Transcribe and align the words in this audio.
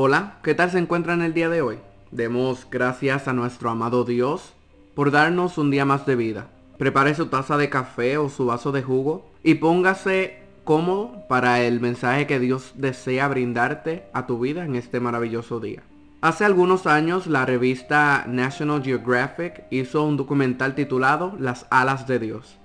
Hola, 0.00 0.34
¿qué 0.44 0.54
tal 0.54 0.70
se 0.70 0.78
encuentran 0.78 1.22
el 1.22 1.34
día 1.34 1.48
de 1.48 1.60
hoy? 1.60 1.80
Demos 2.12 2.68
gracias 2.70 3.26
a 3.26 3.32
nuestro 3.32 3.68
amado 3.68 4.04
Dios 4.04 4.54
por 4.94 5.10
darnos 5.10 5.58
un 5.58 5.72
día 5.72 5.84
más 5.84 6.06
de 6.06 6.14
vida. 6.14 6.46
Prepare 6.78 7.16
su 7.16 7.26
taza 7.26 7.56
de 7.56 7.68
café 7.68 8.16
o 8.16 8.28
su 8.28 8.46
vaso 8.46 8.70
de 8.70 8.84
jugo 8.84 9.28
y 9.42 9.56
póngase 9.56 10.38
cómodo 10.62 11.26
para 11.28 11.62
el 11.62 11.80
mensaje 11.80 12.28
que 12.28 12.38
Dios 12.38 12.74
desea 12.76 13.26
brindarte 13.26 14.04
a 14.12 14.28
tu 14.28 14.38
vida 14.38 14.64
en 14.64 14.76
este 14.76 15.00
maravilloso 15.00 15.58
día. 15.58 15.82
Hace 16.20 16.44
algunos 16.44 16.86
años 16.86 17.26
la 17.26 17.44
revista 17.44 18.24
National 18.28 18.84
Geographic 18.84 19.64
hizo 19.72 20.04
un 20.04 20.16
documental 20.16 20.76
titulado 20.76 21.34
Las 21.40 21.66
alas 21.70 22.06
de 22.06 22.20
Dios. 22.20 22.56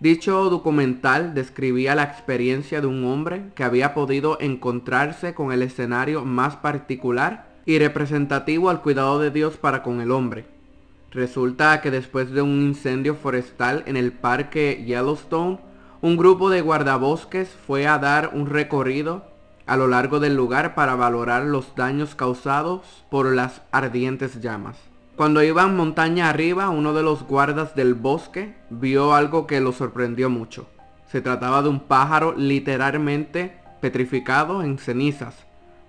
Dicho 0.00 0.48
documental 0.48 1.34
describía 1.34 1.96
la 1.96 2.04
experiencia 2.04 2.80
de 2.80 2.86
un 2.86 3.04
hombre 3.04 3.50
que 3.56 3.64
había 3.64 3.94
podido 3.94 4.38
encontrarse 4.40 5.34
con 5.34 5.50
el 5.50 5.60
escenario 5.60 6.24
más 6.24 6.54
particular 6.54 7.48
y 7.66 7.80
representativo 7.80 8.70
al 8.70 8.80
cuidado 8.80 9.18
de 9.18 9.32
Dios 9.32 9.56
para 9.56 9.82
con 9.82 10.00
el 10.00 10.12
hombre. 10.12 10.46
Resulta 11.10 11.80
que 11.80 11.90
después 11.90 12.30
de 12.30 12.42
un 12.42 12.62
incendio 12.62 13.16
forestal 13.16 13.82
en 13.86 13.96
el 13.96 14.12
parque 14.12 14.84
Yellowstone, 14.86 15.58
un 16.00 16.16
grupo 16.16 16.48
de 16.48 16.60
guardabosques 16.60 17.48
fue 17.66 17.88
a 17.88 17.98
dar 17.98 18.30
un 18.34 18.46
recorrido 18.46 19.24
a 19.66 19.76
lo 19.76 19.88
largo 19.88 20.20
del 20.20 20.36
lugar 20.36 20.76
para 20.76 20.94
valorar 20.94 21.42
los 21.42 21.74
daños 21.74 22.14
causados 22.14 23.04
por 23.10 23.34
las 23.34 23.62
ardientes 23.72 24.40
llamas. 24.40 24.87
Cuando 25.18 25.42
iban 25.42 25.76
montaña 25.76 26.28
arriba, 26.28 26.70
uno 26.70 26.94
de 26.94 27.02
los 27.02 27.24
guardas 27.24 27.74
del 27.74 27.94
bosque 27.94 28.54
vio 28.70 29.14
algo 29.14 29.48
que 29.48 29.60
lo 29.60 29.72
sorprendió 29.72 30.30
mucho. 30.30 30.68
Se 31.10 31.20
trataba 31.20 31.60
de 31.60 31.68
un 31.68 31.80
pájaro 31.80 32.36
literalmente 32.36 33.58
petrificado 33.80 34.62
en 34.62 34.78
cenizas, 34.78 35.34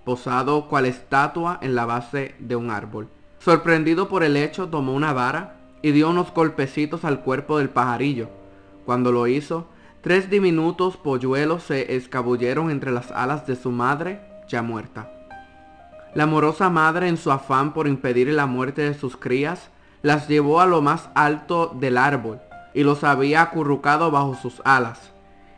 posado 0.04 0.66
cual 0.66 0.84
estatua 0.84 1.60
en 1.62 1.76
la 1.76 1.86
base 1.86 2.34
de 2.40 2.56
un 2.56 2.72
árbol. 2.72 3.06
Sorprendido 3.38 4.08
por 4.08 4.24
el 4.24 4.36
hecho, 4.36 4.66
tomó 4.66 4.94
una 4.94 5.12
vara 5.12 5.60
y 5.80 5.92
dio 5.92 6.10
unos 6.10 6.34
golpecitos 6.34 7.04
al 7.04 7.20
cuerpo 7.20 7.58
del 7.58 7.70
pajarillo. 7.70 8.28
Cuando 8.84 9.12
lo 9.12 9.28
hizo, 9.28 9.68
tres 10.00 10.28
diminutos 10.28 10.96
polluelos 10.96 11.62
se 11.62 11.94
escabulleron 11.94 12.68
entre 12.68 12.90
las 12.90 13.12
alas 13.12 13.46
de 13.46 13.54
su 13.54 13.70
madre, 13.70 14.22
ya 14.48 14.60
muerta. 14.62 15.19
La 16.12 16.24
amorosa 16.24 16.70
madre, 16.70 17.06
en 17.06 17.16
su 17.16 17.30
afán 17.30 17.72
por 17.72 17.86
impedir 17.86 18.28
la 18.28 18.46
muerte 18.46 18.82
de 18.82 18.94
sus 18.94 19.16
crías, 19.16 19.70
las 20.02 20.26
llevó 20.26 20.60
a 20.60 20.66
lo 20.66 20.82
más 20.82 21.08
alto 21.14 21.72
del 21.78 21.96
árbol 21.96 22.40
y 22.74 22.82
los 22.82 23.04
había 23.04 23.42
acurrucado 23.42 24.10
bajo 24.10 24.34
sus 24.34 24.60
alas. 24.64 25.12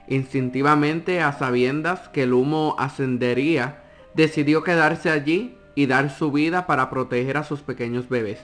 Instintivamente, 0.09 1.23
a 1.23 1.33
sabiendas 1.33 2.11
que 2.11 2.25
el 2.25 2.35
humo 2.35 2.77
ascendería, 2.79 3.83
decidió 4.13 4.63
quedarse 4.63 5.09
allí 5.09 5.57
y 5.75 5.87
dar 5.87 6.11
su 6.11 6.31
vida 6.31 6.67
para 6.67 6.91
proteger 6.91 7.39
a 7.39 7.45
sus 7.45 7.61
pequeños 7.63 8.11
bebés. 8.11 8.41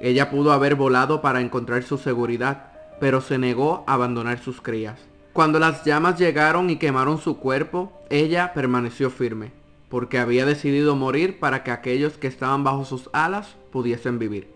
Ella 0.00 0.30
pudo 0.30 0.52
haber 0.52 0.74
volado 0.74 1.22
para 1.22 1.40
encontrar 1.40 1.84
su 1.84 1.96
seguridad, 1.96 2.72
pero 2.98 3.20
se 3.20 3.38
negó 3.38 3.84
a 3.86 3.94
abandonar 3.94 4.40
sus 4.40 4.60
crías. 4.60 4.98
Cuando 5.32 5.60
las 5.60 5.84
llamas 5.84 6.18
llegaron 6.18 6.70
y 6.70 6.76
quemaron 6.76 7.18
su 7.18 7.38
cuerpo, 7.38 7.92
ella 8.10 8.52
permaneció 8.52 9.10
firme 9.10 9.63
porque 9.94 10.18
había 10.18 10.44
decidido 10.44 10.96
morir 10.96 11.38
para 11.38 11.62
que 11.62 11.70
aquellos 11.70 12.14
que 12.14 12.26
estaban 12.26 12.64
bajo 12.64 12.84
sus 12.84 13.08
alas 13.12 13.54
pudiesen 13.70 14.18
vivir. 14.18 14.52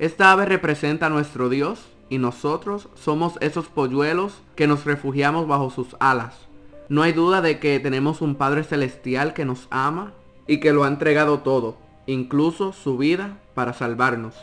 Esta 0.00 0.32
ave 0.32 0.46
representa 0.46 1.06
a 1.06 1.10
nuestro 1.10 1.48
Dios 1.48 1.86
y 2.08 2.18
nosotros 2.18 2.88
somos 2.96 3.34
esos 3.40 3.68
polluelos 3.68 4.42
que 4.56 4.66
nos 4.66 4.84
refugiamos 4.84 5.46
bajo 5.46 5.70
sus 5.70 5.94
alas. 6.00 6.48
No 6.88 7.02
hay 7.02 7.12
duda 7.12 7.40
de 7.40 7.60
que 7.60 7.78
tenemos 7.78 8.20
un 8.20 8.34
Padre 8.34 8.64
Celestial 8.64 9.32
que 9.32 9.44
nos 9.44 9.68
ama 9.70 10.12
y 10.48 10.58
que 10.58 10.72
lo 10.72 10.82
ha 10.82 10.88
entregado 10.88 11.38
todo, 11.38 11.76
incluso 12.08 12.72
su 12.72 12.98
vida, 12.98 13.38
para 13.54 13.74
salvarnos. 13.74 14.34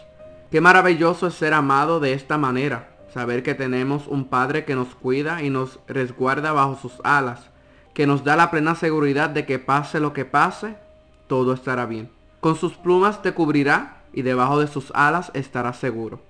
Qué 0.49 0.61
maravilloso 0.61 1.27
es 1.27 1.33
ser 1.33 1.53
amado 1.53 1.99
de 1.99 2.13
esta 2.13 2.37
manera, 2.37 2.95
saber 3.13 3.43
que 3.43 3.53
tenemos 3.53 4.07
un 4.07 4.23
Padre 4.29 4.63
que 4.63 4.75
nos 4.75 4.95
cuida 4.95 5.43
y 5.43 5.49
nos 5.49 5.79
resguarda 5.89 6.53
bajo 6.53 6.79
sus 6.81 6.93
alas 7.03 7.50
que 7.93 8.07
nos 8.07 8.23
da 8.23 8.35
la 8.35 8.51
plena 8.51 8.75
seguridad 8.75 9.29
de 9.29 9.45
que 9.45 9.59
pase 9.59 9.99
lo 9.99 10.13
que 10.13 10.25
pase, 10.25 10.75
todo 11.27 11.53
estará 11.53 11.85
bien. 11.85 12.09
Con 12.39 12.55
sus 12.55 12.73
plumas 12.73 13.21
te 13.21 13.33
cubrirá 13.33 14.01
y 14.13 14.21
debajo 14.21 14.59
de 14.59 14.67
sus 14.67 14.91
alas 14.95 15.31
estarás 15.33 15.77
seguro. 15.77 16.21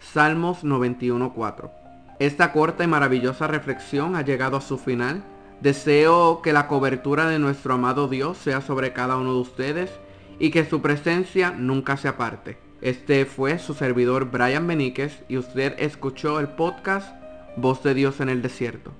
Salmos 0.00 0.64
91.4. 0.64 1.70
Esta 2.18 2.52
corta 2.52 2.84
y 2.84 2.86
maravillosa 2.86 3.46
reflexión 3.46 4.16
ha 4.16 4.22
llegado 4.22 4.56
a 4.56 4.60
su 4.60 4.78
final. 4.78 5.22
Deseo 5.60 6.40
que 6.42 6.52
la 6.52 6.68
cobertura 6.68 7.28
de 7.28 7.38
nuestro 7.38 7.74
amado 7.74 8.08
Dios 8.08 8.38
sea 8.38 8.60
sobre 8.60 8.92
cada 8.92 9.16
uno 9.16 9.34
de 9.34 9.40
ustedes 9.40 9.90
y 10.38 10.50
que 10.50 10.64
su 10.64 10.80
presencia 10.80 11.50
nunca 11.50 11.96
se 11.96 12.08
aparte. 12.08 12.58
Este 12.80 13.26
fue 13.26 13.58
su 13.58 13.74
servidor 13.74 14.30
Brian 14.30 14.66
Beníquez 14.66 15.24
y 15.28 15.36
usted 15.36 15.74
escuchó 15.78 16.38
el 16.38 16.48
podcast 16.48 17.12
Voz 17.56 17.82
de 17.82 17.94
Dios 17.94 18.20
en 18.20 18.28
el 18.28 18.40
Desierto. 18.40 18.92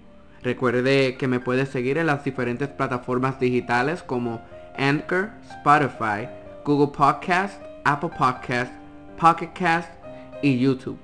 Recuerde 0.43 1.16
que 1.16 1.28
me 1.28 1.41
puede 1.41 1.66
seguir 1.66 1.99
en 1.99 2.06
las 2.06 2.25
diferentes 2.25 2.69
plataformas 2.69 3.41
digitales 3.41 4.03
como 4.03 4.41
Anchor, 4.76 5.31
Spotify, 5.50 6.28
Google 6.65 6.97
Podcast, 6.97 7.60
Apple 7.84 8.10
Podcast, 8.16 8.72
Pocket 9.19 9.50
Cast 9.53 9.91
y 10.43 10.59
YouTube. 10.59 10.98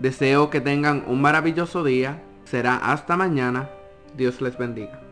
Deseo 0.00 0.48
que 0.48 0.60
tengan 0.60 1.04
un 1.06 1.20
maravilloso 1.20 1.84
día. 1.84 2.22
Será 2.44 2.76
hasta 2.76 3.16
mañana. 3.16 3.68
Dios 4.16 4.40
les 4.40 4.56
bendiga. 4.56 5.07